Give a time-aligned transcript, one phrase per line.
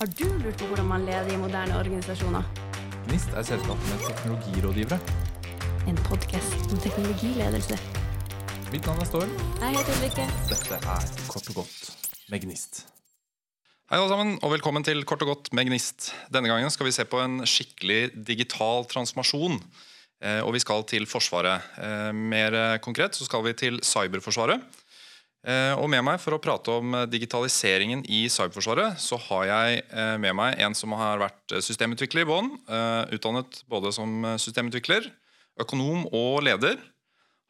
[0.00, 2.46] Har du lurt på hvordan man leder i moderne organisasjoner?
[3.04, 4.96] GNIST er selskapet med teknologirådgivere.
[5.92, 7.76] En podkast om teknologiledelse.
[8.72, 9.34] Mitt navn er Storm.
[9.60, 10.24] Jeg heter Ulrikke.
[10.48, 11.92] Dette er Kort og godt
[12.32, 12.80] med GNIST.
[13.92, 16.14] Hei alle sammen, og velkommen til Kort og godt med Gnist.
[16.32, 19.60] Denne gangen skal vi se på en skikkelig digital transformasjon.
[20.24, 21.68] Eh, og vi skal til Forsvaret.
[21.76, 24.64] Eh, mer konkret så skal vi til Cyberforsvaret.
[25.40, 30.16] Eh, og med meg for å prate om digitaliseringen i Cyberforsvaret, så har jeg eh,
[30.20, 32.52] med meg en som har vært systemutvikler i bånn.
[32.68, 35.08] Eh, utdannet både som systemutvikler,
[35.60, 36.76] økonom og leder.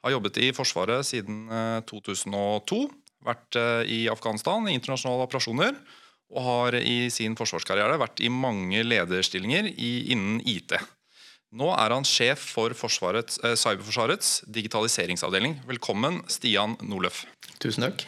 [0.05, 2.84] Har jobbet i Forsvaret siden eh, 2002.
[3.27, 5.75] Vært eh, i Afghanistan i internasjonale operasjoner
[6.31, 10.77] og har i sin forsvarskarriere vært i mange lederstillinger innen IT.
[11.51, 15.57] Nå er han sjef for forsvarets, eh, Cyberforsvarets digitaliseringsavdeling.
[15.67, 17.25] Velkommen, Stian Norløf.
[17.59, 18.05] Tusen takk.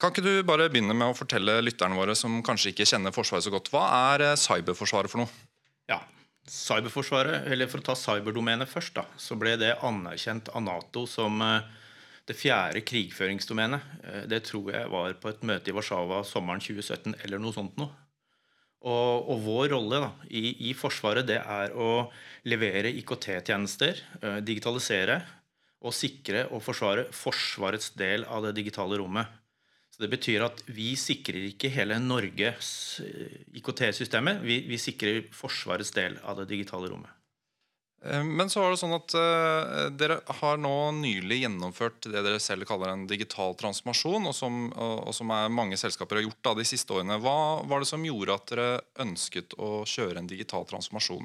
[0.00, 3.44] Kan ikke du bare begynne med å fortelle lytterne våre som kanskje ikke kjenner Forsvaret
[3.44, 5.28] så godt, hva er eh, Cyberforsvaret for noe?
[5.88, 6.00] Ja,
[6.48, 11.40] Cyberforsvaret, eller for å ta cyberdomenet først, da, så ble det anerkjent av Nato som
[11.44, 11.60] eh,
[12.26, 13.80] det fjerde krigføringsdomenet.
[14.04, 17.76] Eh, Det tror jeg var på et møte i Warszawa sommeren 2017 eller noe sånt
[17.76, 17.92] noe.
[18.84, 22.10] Og, og vår rolle da, i, i Forsvaret det er å
[22.50, 25.22] levere IKT-tjenester, eh, digitalisere
[25.84, 29.40] og sikre og forsvare Forsvarets del av det digitale rommet.
[29.94, 34.44] Så Det betyr at vi sikrer ikke hele Norges eh, IKT-systemet.
[34.44, 37.12] Vi, vi sikrer Forsvarets del av det digitale rommet.
[38.04, 42.40] Eh, Men så var det sånn at uh, dere har nå nylig gjennomført det dere
[42.42, 46.56] selv kaller en digital transformasjon, og som, og, og som mange selskaper har gjort da,
[46.58, 47.20] de siste årene.
[47.22, 48.68] Hva var det som gjorde at dere
[49.06, 51.24] ønsket å kjøre en digital transformasjon?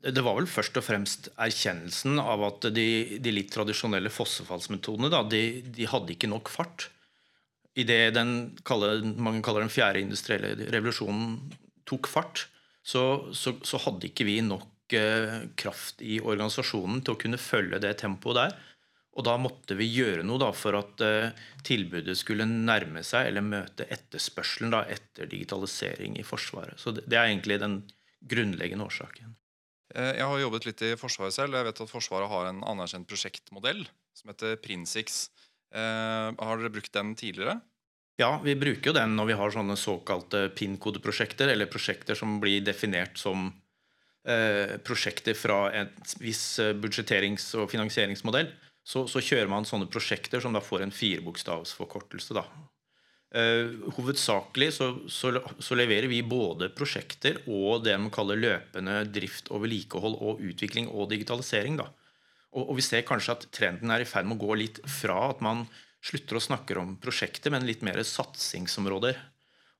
[0.00, 5.20] Det var vel først og fremst erkjennelsen av at de, de litt tradisjonelle fossefallsmetodene da,
[5.28, 6.86] de, de hadde ikke nok fart.
[7.76, 11.36] Idet den kaller, mange kaller den fjerde industrielle revolusjonen
[11.84, 12.46] tok fart,
[12.80, 14.69] så, så, så hadde ikke vi nok
[15.58, 18.58] kraft i organisasjonen til å kunne følge det tempoet der.
[19.18, 21.32] Og da måtte vi gjøre noe da, for at eh,
[21.66, 26.78] tilbudet skulle nærme seg eller møte etterspørselen da, etter digitalisering i Forsvaret.
[26.78, 27.80] Så det, er egentlig den
[28.30, 29.34] grunnleggende årsaken.
[29.96, 31.58] Eh, Jeg har jobbet litt i Forsvaret selv.
[31.58, 33.82] Jeg vet at Forsvaret har en anerkjent prosjektmodell
[34.16, 35.26] som heter Prinsix.
[35.74, 37.58] Eh, har dere brukt den tidligere?
[38.20, 42.62] Ja, vi bruker jo den når vi har sånne såkalte PIN-kodeprosjekter, eller prosjekter som blir
[42.62, 43.50] definert som
[44.86, 45.90] prosjekter fra en
[46.22, 48.50] viss eh, budsjetterings- og finansieringsmodell.
[48.86, 52.36] Så, så kjører man sånne prosjekter som da får en firebokstavsforkortelse.
[52.38, 52.44] da.
[53.30, 55.30] Uh, hovedsakelig så, så,
[55.62, 60.88] så leverer vi både prosjekter og det man kaller løpende drift og vedlikehold og utvikling
[60.90, 61.78] og digitalisering.
[61.78, 61.86] da.
[62.50, 65.20] Og, og vi ser kanskje at trenden er i ferd med å gå litt fra
[65.28, 65.62] at man
[66.02, 69.18] slutter å snakke om prosjekter, men litt mer satsingsområder.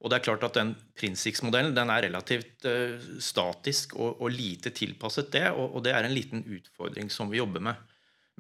[0.00, 4.72] Og det er klart at den Prinsix-modellen den er relativt eh, statisk og, og lite
[4.72, 7.83] tilpasset det, og, og det er en liten utfordring som vi jobber med.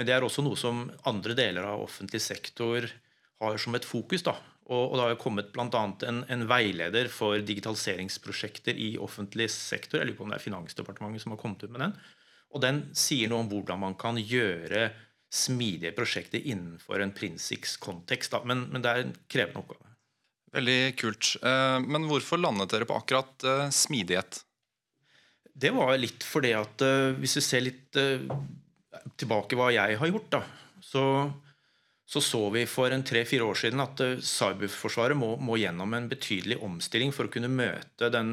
[0.00, 2.86] Men det er også noe som andre deler av offentlig sektor
[3.40, 4.24] har som et fokus.
[4.24, 4.38] da.
[4.70, 5.82] Og, og det har jo kommet bl.a.
[6.08, 10.00] En, en veileder for digitaliseringsprosjekter i offentlig sektor.
[10.00, 11.94] Jeg lurer på om det er Finansdepartementet som har kommet ut med den.
[12.54, 14.88] Og den sier noe om hvordan man kan gjøre
[15.30, 18.40] smidige prosjekter innenfor en Prinsix-kontekst.
[18.48, 19.89] Men, men det er en krevende oppgave.
[20.54, 21.36] Veldig kult.
[21.42, 24.42] Eh, Men hvorfor landet dere på akkurat eh, smidighet?
[25.60, 28.00] Det var litt fordi at eh, hvis vi ser litt
[29.20, 30.42] tilbake hva jeg har gjort, da,
[30.82, 31.04] så
[32.10, 36.56] så så vi for en tre-fire år siden at Cyberforsvaret må, må gjennom en betydelig
[36.66, 38.32] omstilling for å kunne møte den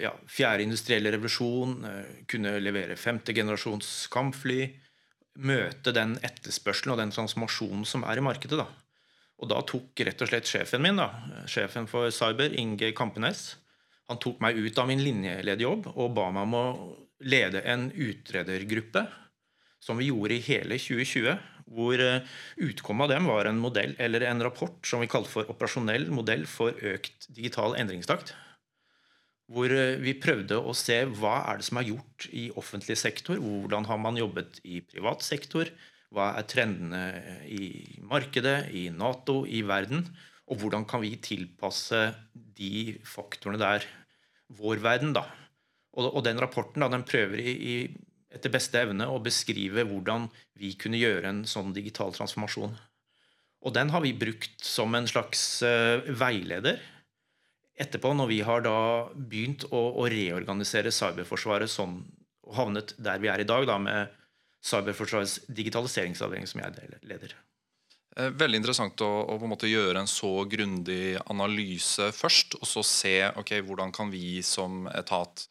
[0.00, 1.74] ja, fjerde industrielle revolusjon,
[2.24, 4.62] kunne levere femte generasjons kampfly,
[5.44, 8.62] møte den etterspørselen og den transformasjonen som er i markedet.
[8.64, 8.87] da.
[9.38, 11.08] Og da tok rett og slett sjefen min, da,
[11.50, 13.52] sjefen for Cyber, Inge Kampenes,
[14.08, 16.66] han tok meg ut av min linjelederjobb og ba meg om å
[17.28, 19.04] lede en utredergruppe,
[19.84, 21.36] som vi gjorde i hele 2020,
[21.68, 22.24] hvor eh,
[22.64, 26.46] utkommet av dem var en modell, eller en rapport som vi kalte for operasjonell modell
[26.48, 28.32] for økt digital endringstakt.
[29.52, 33.38] Hvor eh, vi prøvde å se hva er det som er gjort i offentlig sektor,
[33.38, 35.68] hvordan har man jobbet i privat sektor,
[36.14, 37.02] hva er trendene
[37.52, 37.70] i
[38.08, 40.06] markedet, i Nato, i verden,
[40.48, 42.00] og hvordan kan vi tilpasse
[42.32, 43.84] de faktorene der
[44.56, 45.26] vår verden, da.
[45.98, 47.74] Og, og den rapporten da, den prøver i, i,
[48.32, 50.28] etter beste evne å beskrive hvordan
[50.60, 52.76] vi kunne gjøre en sånn digital transformasjon.
[53.66, 56.78] Og den har vi brukt som en slags uh, veileder.
[57.78, 58.78] Etterpå, når vi har da
[59.12, 62.00] begynt å, å reorganisere cyberforsvaret sånn,
[62.48, 64.17] og havnet der vi er i dag, da, med
[64.64, 67.34] Cyberforsvarets digitaliseringsavdeling, som jeg leder.
[68.18, 72.66] Eh, veldig interessant å, å, på en måte gjøre en så grundig analyse først, og
[72.66, 75.44] så se ok, hvordan kan vi som etat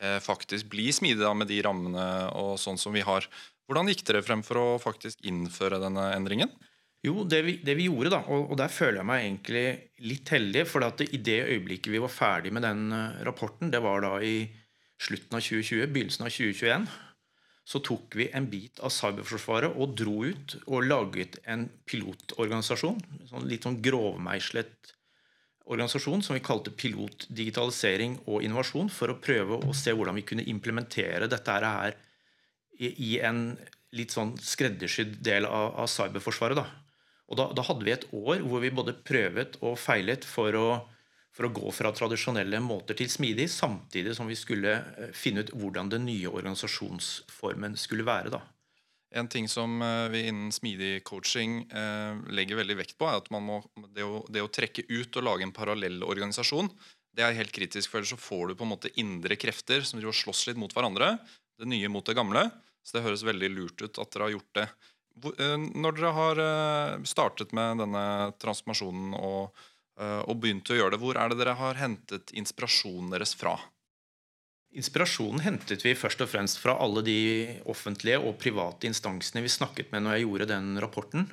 [0.00, 2.06] eh, faktisk bli smidige med de rammene
[2.38, 3.26] og sånn som vi har.
[3.66, 6.52] Hvordan gikk dere frem for å faktisk innføre denne endringen?
[7.02, 9.64] Jo, det vi, det vi gjorde, da, og, og, der føler jeg meg egentlig
[10.06, 13.82] litt heldig, for at i det øyeblikket vi var ferdig med den eh, rapporten, det
[13.82, 14.44] var da i
[15.02, 16.86] slutten av 2020, begynnelsen av 2021
[17.64, 22.98] så tok vi en bit av Cyberforsvaret og dro ut og laget en pilotorganisasjon.
[23.30, 24.92] Sånn litt sånn grovmeislet
[25.70, 30.26] organisasjon som vi kalte Pilot digitalisering og innovasjon, for å prøve å se hvordan vi
[30.26, 31.96] kunne implementere dette her
[32.82, 33.52] i en
[33.94, 36.58] litt sånn skreddersydd del av, av cyberforsvaret.
[36.58, 36.66] Da.
[37.30, 40.66] Og da, da, hadde vi et år hvor vi både prøvet og feilet for å
[41.32, 45.52] for å gå fra tradisjonelle måter til smidig, samtidig som vi skulle eh, finne ut
[45.56, 48.34] hvordan den nye organisasjonsformen skulle være.
[48.34, 48.42] da.
[49.16, 53.30] En ting som eh, vi innen smidig coaching eh, legger veldig vekt på, er at
[53.32, 56.70] må, det, å, det, å, trekke ut og lage en parallell organisasjon
[57.12, 59.98] det er helt kritisk, for ellers så får du på en måte indre krefter som
[60.00, 61.18] driver slåss litt mot hverandre.
[61.60, 62.46] Det nye mot det gamle.
[62.80, 64.64] Så det høres veldig lurt ut at dere har gjort det.
[65.76, 66.40] Når dere har
[67.04, 68.04] startet med denne
[68.40, 69.60] transformasjonen og
[70.00, 71.02] og begynte å gjøre det.
[71.02, 73.58] Hvor er det dere har hentet inspirasjonen deres fra?
[74.72, 77.16] Inspirasjonen hentet vi først og fremst fra alle de
[77.68, 81.26] offentlige og private instansene vi snakket med når jeg gjorde den rapporten.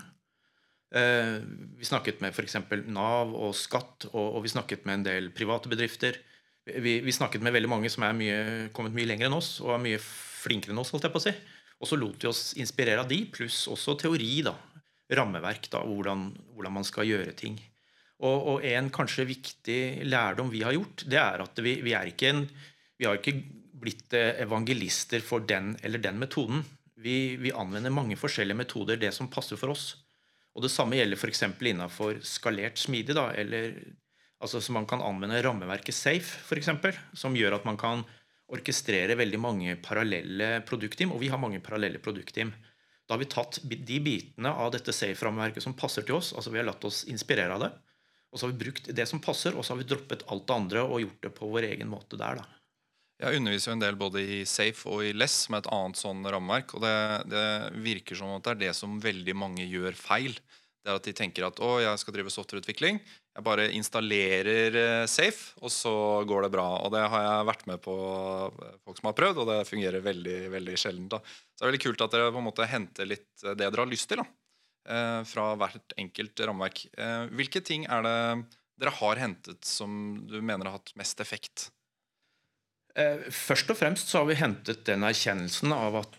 [0.91, 1.37] Eh,
[1.79, 2.57] vi snakket med f.eks.
[2.91, 6.19] Nav og Skatt, og vi snakket med en del private bedrifter.
[6.67, 8.41] Vi, vi snakket med veldig mange som er mye,
[8.75, 10.91] kommet mye lenger enn oss og er mye flinkere enn oss.
[10.93, 11.35] holdt jeg på å si.
[11.79, 14.33] Og så lot vi oss inspirere av de, pluss også teori.
[14.43, 14.57] da,
[15.15, 17.55] Rammeverk, da, hvordan, hvordan man skal gjøre ting.
[18.19, 19.79] Og, og, en kanskje viktig
[20.09, 22.43] lærdom vi har gjort, det er at vi, vi, er ikke en,
[22.99, 23.37] vi har ikke
[23.79, 26.65] blitt eh, evangelister for den eller den metoden.
[26.99, 29.93] Vi, vi, anvender mange forskjellige metoder, det som passer for oss.
[30.51, 31.45] Og Det samme gjelder f.eks.
[31.47, 33.15] innenfor skalert smidig.
[33.15, 33.77] Da, eller,
[34.43, 38.03] altså Så man kan anvende rammeverket SAFE, eksempel, som gjør at man kan
[38.49, 41.13] orkestrere veldig mange parallelle produktteam.
[41.15, 42.51] Og vi har mange parallelle produktteam.
[43.07, 46.33] Da har vi tatt de bitene av dette SAFE-rammeverket som passer til oss.
[46.35, 47.71] altså Vi har latt oss inspirere av det.
[48.29, 50.55] Og så har vi brukt det som passer, og så har vi droppet alt det
[50.55, 52.41] andre og gjort det på vår egen måte der.
[52.41, 52.59] da.
[53.19, 56.23] Jeg underviser jo en del både i Safe og i Less med et annet sånn
[56.23, 56.77] rammeverk.
[56.77, 56.95] og det,
[57.27, 57.47] det,
[57.83, 60.37] virker som at det er det som veldig mange gjør feil.
[60.79, 63.01] Det er at De tenker at å, jeg skal drive softwareutvikling.
[63.35, 65.91] Jeg bare installerer eh, Safe, og så
[66.29, 66.69] går det bra.
[66.85, 70.05] Og Det har jeg vært med på eh, folk som har prøvd, og det fungerer
[70.05, 71.09] veldig veldig sjelden.
[71.11, 71.19] da.
[71.19, 73.91] Så det er veldig kult at dere på en måte henter litt det dere har
[73.91, 74.23] lyst til.
[74.23, 74.29] da.
[74.87, 76.85] Eh, fra hvert enkelt rammeverk.
[76.97, 78.19] Eh, hvilke ting er det
[78.79, 79.91] dere har hentet som
[80.29, 81.67] du mener har hatt mest effekt?
[82.95, 86.15] Eh, først og fremst så har vi hentet den erkjennelsen av at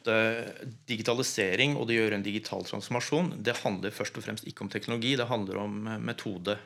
[0.87, 4.71] digitalisering og det å gjøre en digital transformasjon det handler først og fremst ikke om
[4.73, 6.61] teknologi, det handler om metode.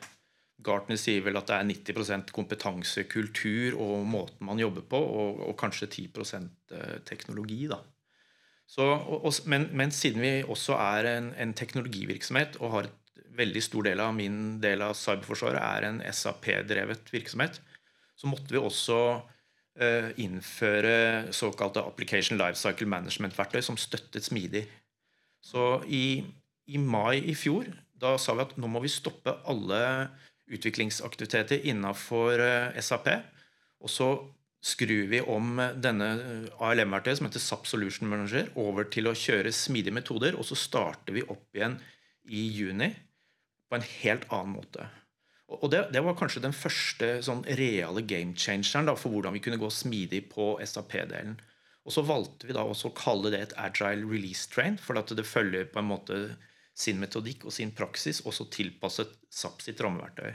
[0.65, 5.41] Gartner sier vel at det er 90 kompetanse, kultur og måten man jobber på, og,
[5.49, 6.75] og kanskje 10%
[7.07, 7.65] teknologi.
[7.71, 7.81] da.
[8.65, 13.61] Så, og, men, men, siden vi også er en, en, teknologivirksomhet og har et veldig
[13.61, 17.59] stor del av min del av cyberforsvaret er en SAP-drevet virksomhet,
[18.15, 24.63] så måtte vi også uh, innføre såkalte Application Lifecycle Management-verktøy som støttet smidig.
[25.43, 26.23] Så i,
[26.65, 27.67] i, mai i fjor
[28.01, 29.81] da sa vi at nå må vi stoppe alle
[30.51, 33.11] utviklingsaktiviteter innenfor uh, SAP.
[33.83, 34.09] Og så
[34.65, 36.07] skrur vi om denne
[36.57, 41.13] ALM-verktøyet som heter SAP Solution Manager, over til å kjøre smidige metoder, og så starter
[41.13, 41.77] vi opp igjen
[42.25, 42.89] i juni
[43.69, 44.87] på en helt annen måte.
[45.53, 49.43] Og det, det var kanskje den første sånn reale game changeren da, for hvordan vi
[49.45, 51.37] kunne gå smidig på SAP-delen.
[51.85, 55.13] Og så valgte vi da også å kalle det et agile release train, for at
[55.13, 56.19] det følger på en måte
[56.75, 60.33] sin metodikk og sin praksis, også tilpasset SAP sitt rammeverktøy.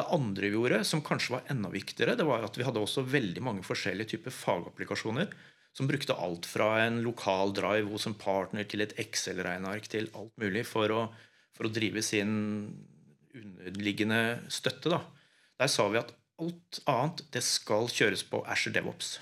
[0.00, 3.04] Det andre vi gjorde, som kanskje var enda viktigere, det var at vi hadde også
[3.04, 5.28] veldig mange forskjellige typer fagapplikasjoner
[5.76, 10.32] som brukte alt fra en lokal drive hos en partner til et Excel-regneark til alt
[10.40, 11.02] mulig for å,
[11.56, 12.32] for å, drive sin
[13.36, 14.90] underliggende støtte.
[14.90, 15.02] Da.
[15.60, 19.18] Der sa vi at alt annet det skal kjøres på Asher DevOps.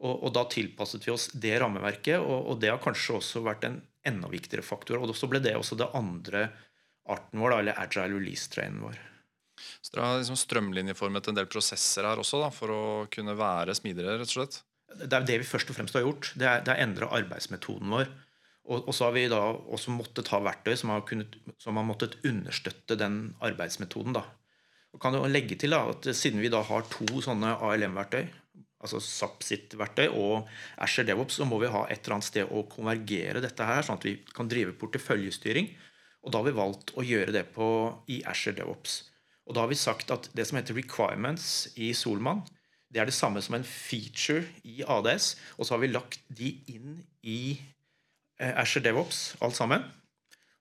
[0.00, 3.68] Og, og da tilpasset vi oss det rammeverket, og, og, det har kanskje også vært
[3.68, 3.78] en
[4.08, 5.04] enda viktigere faktor.
[5.04, 6.48] Og så ble det også det andre
[7.10, 8.98] arten vår, da, eller agile release-trainen vår.
[9.80, 13.76] Så dere har liksom strømlinjeformet en del prosesser her også da, for å kunne være
[13.78, 14.18] smidigere?
[14.20, 14.60] rett og slett?
[14.90, 16.32] Det er det vi først og fremst har gjort.
[16.38, 18.10] Det er, det er endre arbeidsmetoden vår.
[18.70, 21.86] Og, og, så har vi da også måttet ha verktøy som har, kunnet, som har
[21.86, 24.14] måttet understøtte den arbeidsmetoden.
[24.18, 24.24] da.
[24.94, 28.24] Og kan du legge til da, at Siden vi da har to sånne ALM-verktøy,
[28.80, 30.48] altså SAP sitt verktøy og
[30.80, 34.00] Asher DevOps, så må vi ha et eller annet sted å konvergere dette her, sånn
[34.00, 35.70] at vi kan drive porteføljestyring
[36.24, 37.66] Og da har vi valgt å gjøre det på,
[38.12, 38.98] i Asher DevOps.
[39.50, 42.44] Og da har vi sagt at det som heter requirements i Solmann,
[42.90, 45.34] det er det samme som en feature i ADS.
[45.58, 47.58] Og så har vi lagt de inn i
[48.38, 49.82] eh, Asher DevOps, alt sammen.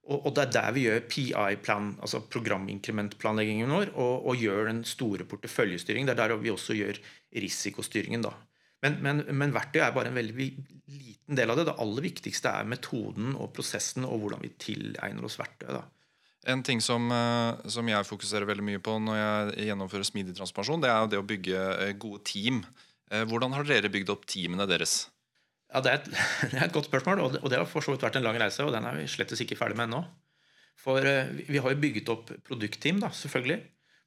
[0.10, 4.84] Og, og det er der vi gjør PI-plan, altså programinkrementplanleggingen vår, og, og, gjør den
[4.90, 6.10] store porteføljestyringen.
[6.10, 6.98] Det er der vi også gjør
[7.46, 8.26] risikostyringen.
[8.26, 8.34] da.
[8.82, 10.50] Men, men, men verktøy er bare en veldig
[10.90, 11.70] liten del av det.
[11.70, 15.70] Det aller viktigste er metoden og prosessen og hvordan vi tilegner oss verktøy.
[15.78, 15.86] da.
[16.48, 20.84] En ting som, eh, som, jeg fokuserer veldig mye på når jeg gjennomfører smidig transformasjon,
[20.84, 22.62] det er jo det å bygge eh, gode team.
[23.12, 25.10] Eh, hvordan har dere bygd opp teamene deres?
[25.74, 26.08] Ja, Det er et,
[26.54, 28.28] det er et godt spørsmål, og det, og det, har for så vidt vært en
[28.28, 28.64] lang reise.
[28.64, 30.06] og Den er vi slett ikke ferdig med ennå.
[30.80, 33.60] For vi har jo bygget opp produktteam, da, selvfølgelig.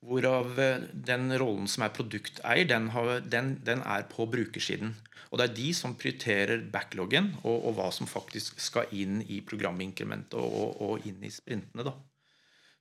[0.08, 4.96] Hvorav den rollen som er produkteier, den, har, den, den, er på brukersiden.
[5.28, 9.42] Og det er de som prioriterer backloggen og, og hva som faktisk skal inn i
[9.44, 11.84] programinkrementet og, og, og inn i sprintene.
[11.86, 11.92] da.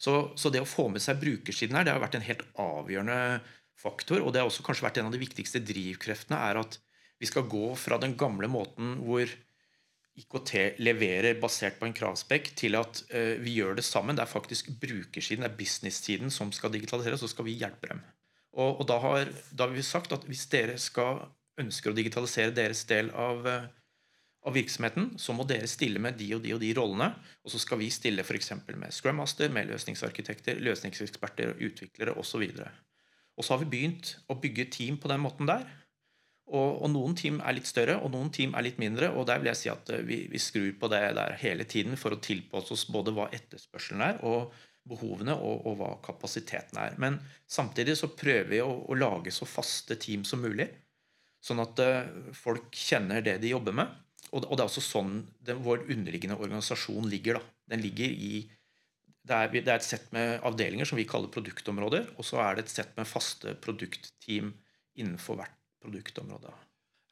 [0.01, 3.41] Så, så, det å få med seg brukersiden her, det har vært en helt avgjørende
[3.77, 4.24] faktor.
[4.24, 6.79] Og det har også kanskje vært en av de viktigste drivkreftene er at
[7.22, 9.29] vi skal gå fra den gamle måten hvor
[10.17, 14.17] IKT leverer basert på en kravspekk, til at uh, vi gjør det sammen.
[14.17, 18.01] Det er faktisk brukersiden, det er business-siden som skal digitaliseres, så skal vi hjelpe dem.
[18.51, 21.22] Og, og da, har, da, har, vi sagt at hvis dere skal
[21.62, 23.70] ønsker å digitalisere deres del av uh,
[24.41, 27.12] av virksomheten, så må dere stille med de og de og de rollene.
[27.45, 28.53] Og så skal vi stille f.eks.
[28.74, 32.48] med Scrum Master, med løsningsarkitekter, løsningseksperter, utviklere osv.
[32.50, 32.63] Og,
[33.38, 35.67] og så har vi begynt å bygge team på den måten der.
[36.51, 39.12] Og, og, noen team er litt større, og noen team er litt mindre.
[39.15, 41.95] Og der vil jeg si at eh, vi, vi skrur på det der hele tiden
[42.00, 44.51] for å tilpasse oss både hva etterspørselen er, og
[44.89, 46.98] behovene, og, og hva kapasiteten er.
[47.00, 50.67] Men samtidig så prøver vi å, å lage så faste team som mulig.
[51.41, 53.93] Sånn at uh, folk kjenner det de jobber med.
[54.31, 57.39] Og, det er også sånn den, vår underliggende organisasjon ligger.
[57.39, 57.55] Da.
[57.73, 58.45] Den ligger i
[59.27, 62.57] det er, det er, et sett med avdelinger som vi kaller produktområder, og så er
[62.57, 64.50] det et sett med faste produktteam
[64.97, 66.53] innenfor hvert produktområde.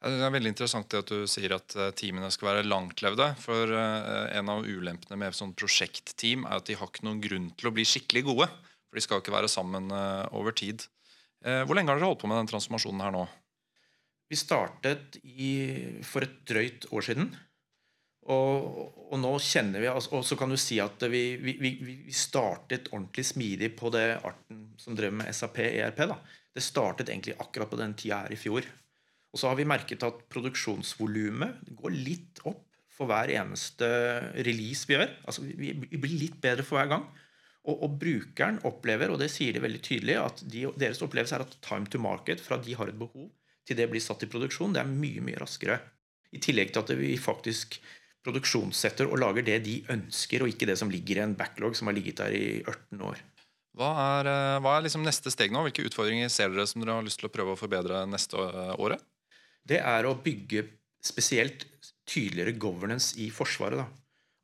[0.00, 3.26] Det er veldig interessant det at du sier at eh, teamene skal være langtlevde.
[3.42, 7.50] For eh, en av ulempene med sånn prosjektteam er at de har ikke noen grunn
[7.60, 8.48] til å bli skikkelig gode.
[8.88, 10.86] For de skal ikke være sammen eh, over tid.
[11.40, 13.22] Hvor lenge har dere holdt på med den transformasjonen her nå?
[14.30, 15.52] Vi startet i,
[16.06, 17.32] for et drøyt år siden.
[18.30, 18.66] Og,
[19.08, 23.24] og, nå kjenner vi Og så kan du si at vi, vi, vi, startet ordentlig
[23.26, 26.04] smidig på det arten som drev med SAP ERP.
[26.12, 26.20] da.
[26.54, 28.68] Det startet egentlig akkurat på den tida her i fjor.
[29.30, 33.88] Og så har vi merket at produksjonsvolumet går litt opp for hver eneste
[34.44, 35.10] release vi gjør.
[35.24, 37.08] Altså Vi blir litt bedre for hver gang.
[37.66, 41.44] Og, og brukeren opplever, og det sier de veldig tydelig, at de, deres opplevelse er
[41.44, 43.28] at time to market fra de har et behov,
[43.66, 45.78] til det blir satt i produksjon, det er mye mye raskere.
[46.30, 47.80] I tillegg til at vi faktisk
[48.24, 51.88] produksjonssetter og lager det de ønsker, og ikke det som ligger i en backlog som
[51.88, 53.22] har ligget der i 18 år.
[53.78, 55.62] Hva er, eh, hva er liksom neste steg nå?
[55.64, 59.00] Hvilke utfordringer ser dere som dere har lyst til å prøve å forbedre neste året?
[59.66, 60.66] Det er å bygge
[61.04, 61.64] spesielt
[62.10, 63.78] tydeligere governance i Forsvaret.
[63.78, 63.86] da.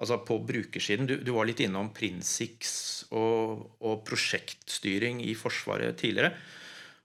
[0.01, 1.09] Altså På brukersiden.
[1.09, 6.37] Du, du var litt innom Prinsix og, og prosjektstyring i Forsvaret tidligere.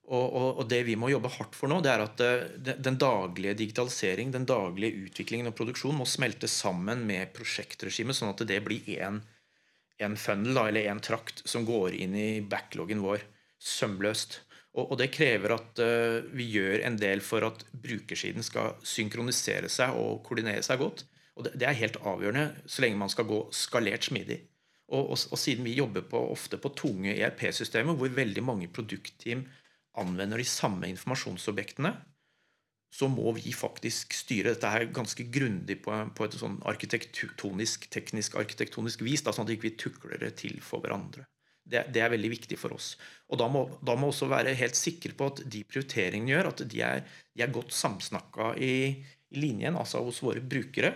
[0.09, 2.21] Og, og, og, det vi må jobbe hardt for nå, det er at
[2.65, 8.33] det, den daglige digitalisering, den daglige utviklingen og produksjonen må smelte sammen med prosjektregimet, sånn
[8.33, 13.23] at det blir én funnel da, eller én trakt som går inn i backloggen vår
[13.61, 14.41] sømløst.
[14.73, 19.69] Og, og det krever at uh, vi gjør en del for at brukersiden skal synkronisere
[19.71, 21.05] seg og koordinere seg godt.
[21.37, 24.41] Og det, det er helt avgjørende så lenge man skal gå skalert smidig.
[24.91, 29.45] Og, siden vi jobber på, ofte på tunge ERP-systemer hvor veldig mange produktteam
[29.99, 31.93] anvender de samme informasjonsobjektene,
[32.91, 38.35] så må vi faktisk styre dette her ganske grundig på, på et sånn arkitektonisk, teknisk
[38.39, 41.23] arkitektonisk vis, da, sånn at vi ikke tukler det til for hverandre.
[41.61, 42.95] Det, det, er veldig viktig for oss.
[43.31, 46.81] Og Da må må også være helt sikre på at de prioriteringene gjør, at de
[46.83, 47.05] er,
[47.37, 48.73] de er godt samsnakka i,
[49.31, 50.95] i, linjen, altså hos våre brukere.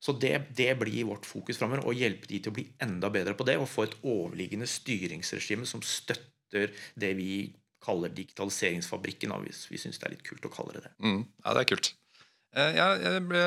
[0.00, 3.36] Så det, det blir vårt fokus framover, å hjelpe de til å bli enda bedre
[3.36, 7.32] på det og få et overliggende styringsregime som støtter det vi
[7.84, 9.32] kaller digitaliseringsfabrikken.
[9.46, 10.94] Hvis vi syns det er litt kult å kalle det det.
[11.02, 11.92] Mm, ja, det er kult.
[12.50, 13.42] Eh, jeg ble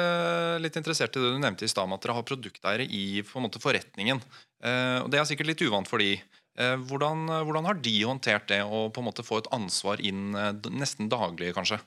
[0.63, 4.21] litt interessert i det du nevnte i stad at dere har produkteiere i måte, forretningen.
[4.63, 6.15] Eh, og Det er sikkert litt uvant for de.
[6.55, 10.31] Eh, hvordan, hvordan har de håndtert det å på en måte få et ansvar inn
[10.71, 11.81] nesten daglig, kanskje?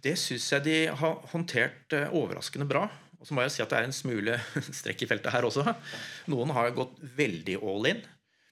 [0.00, 2.88] Det syns jeg de har håndtert overraskende bra.
[3.20, 4.38] Og så må jeg si at det er en smule
[4.80, 5.66] strekk i feltet her også.
[6.32, 8.00] Noen har gått veldig all in.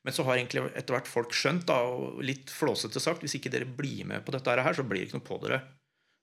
[0.06, 3.52] Men så har egentlig etter hvert folk skjønt, da, og litt flåsete sagt, hvis ikke
[3.52, 5.60] dere blir med på dette her, så blir det ikke noe på dere.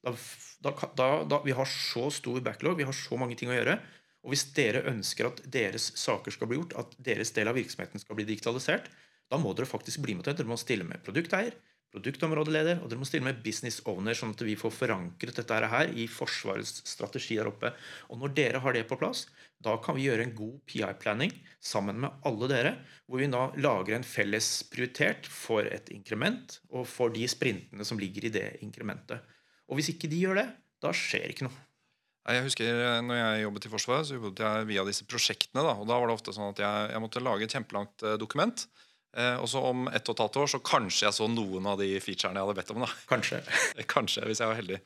[0.05, 3.79] Da, da, da, vi har så stor backlog, vi har så mange ting å gjøre.
[4.25, 8.01] Og hvis dere ønsker at deres saker skal bli gjort, at deres del av virksomheten
[8.01, 8.87] skal bli digitalisert,
[9.29, 10.41] da må dere faktisk bli med til det.
[10.41, 11.57] Dere må stille med produkteier,
[11.95, 15.91] produktområdeleder, og dere må stille med business owner, sånn at vi får forankret dette her
[15.95, 17.71] i Forsvarets strategi der oppe.
[18.11, 19.25] Og når dere har det på plass,
[19.63, 21.31] da kan vi gjøre en god PI-planning
[21.63, 22.73] sammen med alle dere,
[23.07, 28.01] hvor vi da lager en felles prioritert for et inkrement og for de sprintene som
[28.01, 29.23] ligger i det inkrementet.
[29.71, 30.49] Og hvis ikke de gjør det,
[30.83, 31.63] da skjer ikke noe.
[32.25, 35.61] Jeg husker eh, når jeg jobbet i Forsvaret, så jobbet jeg via disse prosjektene.
[35.61, 38.17] Da, og da var det ofte sånn at jeg, jeg måtte lage et kjempelangt eh,
[38.21, 38.65] dokument.
[39.15, 41.79] Eh, og så om ett og et halvt år så kanskje jeg så noen av
[41.79, 42.83] de featurene jeg hadde bedt om.
[42.83, 42.91] da.
[43.07, 43.41] Kanskje.
[43.95, 44.79] Kanskje, hvis jeg var heldig.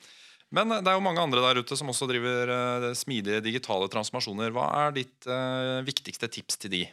[0.53, 3.89] Men eh, det er jo mange andre der ute som også driver eh, smidige digitale
[3.89, 4.53] transformasjoner.
[4.53, 5.29] Hva er ditt
[5.87, 6.83] viktigste tips til de?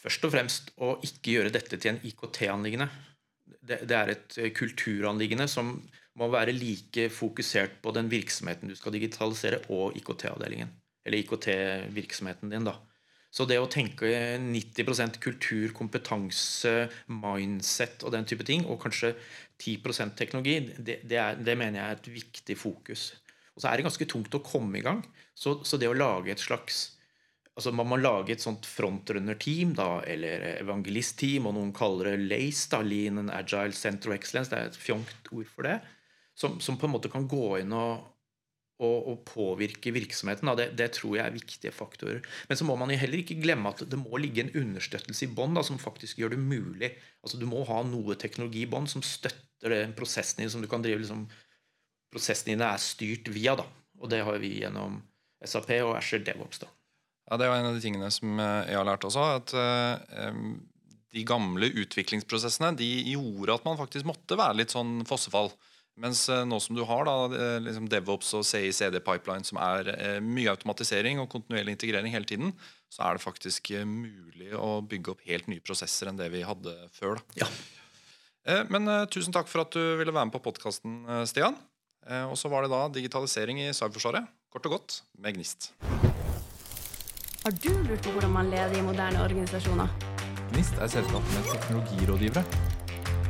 [0.00, 2.86] Først og fremst å ikke gjøre dette til en IKT-anliggende.
[3.60, 5.74] Det, det er et kulturanliggende som
[6.18, 10.70] må være like fokusert på den virksomheten du skal digitalisere, og IKT-avdelingen.
[11.04, 12.78] Eller IKT-virksomheten din, da.
[13.30, 14.10] Så det å tenke
[14.42, 19.12] 90 kultur, kompetanse, mindset og den type ting, og kanskje
[19.60, 23.12] 10% teknologi, det, det, er, det, mener jeg er et viktig fokus.
[23.54, 25.04] Og så er det ganske tungt å komme i gang.
[25.34, 26.96] Så, så det å lage et slags
[27.60, 32.70] altså Man må lage et sånt frontrunner-team da, eller evangelist-team, og noen kaller det LACE,
[32.72, 34.48] da, Lean and Agile Center of Excellence.
[34.48, 35.74] Det er et fjongt ord for det
[36.40, 38.06] som, som, på en måte kan gå inn og,
[38.80, 40.50] og, og påvirke virksomheten.
[40.56, 42.22] Det, det, tror jeg er viktige faktorer.
[42.48, 45.32] Men så må man jo heller ikke glemme at det må ligge en understøttelse i
[45.36, 46.94] bånn som faktisk gjør det mulig.
[47.24, 50.68] Altså Du må ha noe teknologi i bånn som støtter den prosessen din som du
[50.70, 51.28] kan drive liksom,
[52.10, 53.54] Prosessen din er styrt via.
[53.54, 53.68] da,
[54.00, 54.98] Og det har vi gjennom
[55.46, 56.58] SAP og Asher DevOps.
[56.64, 56.66] da.
[57.30, 59.26] Ja, Det var en av de tingene som jeg har lært også.
[59.36, 60.32] at uh,
[61.14, 65.52] De gamle utviklingsprosessene de gjorde at man faktisk måtte være litt sånn fossefall.
[65.98, 70.18] Mens eh, nå som du har da, eh, liksom DevOps og CI-CD-pipeline, som er eh,
[70.24, 72.54] mye automatisering og kontinuerlig integrering hele tiden,
[72.90, 76.74] så er det faktisk mulig å bygge opp helt nye prosesser enn det vi hadde
[76.94, 77.20] før.
[77.20, 77.44] Da.
[77.44, 77.50] Ja.
[78.72, 81.54] Men tusen takk for at du ville være med på podkasten, Stian.
[82.32, 84.26] Og så var det da digitalisering i Cyberforsvaret.
[84.50, 85.68] Kort og godt med Gnist.
[87.44, 89.92] Har du lurt på hvordan man leder i moderne organisasjoner?
[90.50, 92.42] Gnist er selskapet med teknologirådgivere.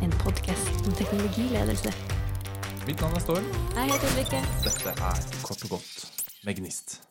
[0.06, 2.19] En podkast om teknologiledelse.
[2.86, 3.44] Mitt navn er Storm.
[3.74, 4.40] Jeg heter Ulrikke.
[4.64, 6.12] Dette er Kort og godt
[6.44, 7.09] med Gnist.